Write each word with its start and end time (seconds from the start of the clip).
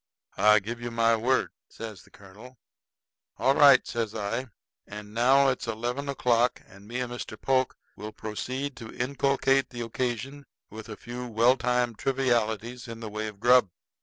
"I 0.37 0.57
give 0.57 0.81
you 0.81 0.89
my 0.89 1.15
word," 1.15 1.51
says 1.69 2.01
the 2.01 2.09
colonel. 2.09 2.57
"All 3.37 3.53
right," 3.53 3.85
says 3.85 4.15
I; 4.15 4.47
"and 4.87 5.13
now 5.13 5.49
it's 5.49 5.67
eleven 5.67 6.09
o'clock, 6.09 6.59
and 6.65 6.87
me 6.87 7.01
and 7.01 7.13
Mr. 7.13 7.39
Polk 7.39 7.75
will 7.95 8.11
proceed 8.11 8.75
to 8.77 8.91
inculcate 8.95 9.69
the 9.69 9.81
occasion 9.81 10.47
with 10.71 10.89
a 10.89 10.97
few 10.97 11.27
well 11.27 11.55
timed 11.55 11.99
trivialities 11.99 12.87
in 12.87 12.99
the 12.99 13.11
way 13.11 13.27
of 13.27 13.39
grub." 13.39 13.69